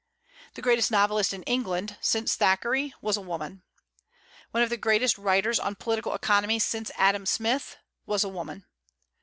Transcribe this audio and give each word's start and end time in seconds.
The 0.55 0.63
greatest 0.63 0.89
novelist 0.89 1.31
in 1.31 1.43
England, 1.43 1.95
since 2.01 2.35
Thackeray, 2.35 2.91
was 3.01 3.17
a 3.17 3.21
woman. 3.21 3.61
One 4.49 4.63
of 4.63 4.71
the 4.71 4.75
greatest 4.75 5.15
writers 5.19 5.59
on 5.59 5.75
political 5.75 6.15
economy, 6.15 6.57
since 6.57 6.89
Adam 6.95 7.27
Smith, 7.27 7.77
was 8.07 8.23
a 8.23 8.29
woman. 8.29 8.65